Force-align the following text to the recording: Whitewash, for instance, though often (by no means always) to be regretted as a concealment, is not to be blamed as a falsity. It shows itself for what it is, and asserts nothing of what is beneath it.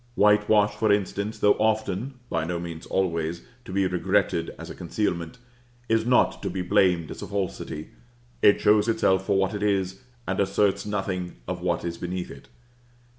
Whitewash, 0.15 0.73
for 0.73 0.91
instance, 0.91 1.37
though 1.37 1.53
often 1.59 2.15
(by 2.27 2.43
no 2.43 2.59
means 2.59 2.87
always) 2.87 3.43
to 3.65 3.71
be 3.71 3.85
regretted 3.85 4.49
as 4.57 4.67
a 4.71 4.73
concealment, 4.73 5.37
is 5.87 6.07
not 6.07 6.41
to 6.41 6.49
be 6.49 6.63
blamed 6.63 7.11
as 7.11 7.21
a 7.21 7.27
falsity. 7.27 7.91
It 8.41 8.59
shows 8.59 8.87
itself 8.87 9.23
for 9.27 9.37
what 9.37 9.53
it 9.53 9.61
is, 9.61 10.01
and 10.27 10.39
asserts 10.39 10.87
nothing 10.87 11.35
of 11.47 11.61
what 11.61 11.85
is 11.85 11.99
beneath 11.99 12.31
it. 12.31 12.49